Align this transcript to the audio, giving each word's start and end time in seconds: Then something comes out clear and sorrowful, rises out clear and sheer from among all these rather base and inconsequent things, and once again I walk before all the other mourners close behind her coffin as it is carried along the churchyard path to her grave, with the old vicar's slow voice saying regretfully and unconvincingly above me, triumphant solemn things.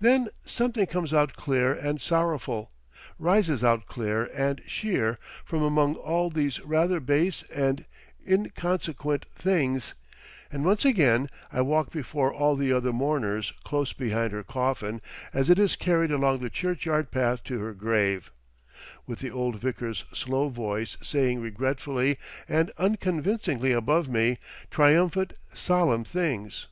Then 0.00 0.30
something 0.46 0.86
comes 0.86 1.12
out 1.12 1.34
clear 1.36 1.70
and 1.74 2.00
sorrowful, 2.00 2.72
rises 3.18 3.62
out 3.62 3.84
clear 3.84 4.22
and 4.34 4.62
sheer 4.66 5.18
from 5.44 5.60
among 5.62 5.96
all 5.96 6.30
these 6.30 6.60
rather 6.60 6.98
base 6.98 7.42
and 7.54 7.84
inconsequent 8.26 9.28
things, 9.28 9.94
and 10.50 10.64
once 10.64 10.86
again 10.86 11.28
I 11.52 11.60
walk 11.60 11.90
before 11.90 12.32
all 12.32 12.56
the 12.56 12.72
other 12.72 12.90
mourners 12.90 13.52
close 13.62 13.92
behind 13.92 14.32
her 14.32 14.42
coffin 14.42 15.02
as 15.34 15.50
it 15.50 15.58
is 15.58 15.76
carried 15.76 16.10
along 16.10 16.38
the 16.38 16.48
churchyard 16.48 17.10
path 17.10 17.44
to 17.44 17.60
her 17.60 17.74
grave, 17.74 18.32
with 19.06 19.18
the 19.18 19.30
old 19.30 19.60
vicar's 19.60 20.04
slow 20.14 20.48
voice 20.48 20.96
saying 21.02 21.38
regretfully 21.38 22.16
and 22.48 22.72
unconvincingly 22.78 23.72
above 23.72 24.08
me, 24.08 24.38
triumphant 24.70 25.34
solemn 25.52 26.04
things. 26.04 26.66